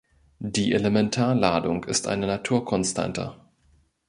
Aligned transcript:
Die 0.39 0.71
Elementarladung 0.73 1.83
ist 1.83 2.07
eine 2.07 2.25
Naturkonstante. 2.25 3.35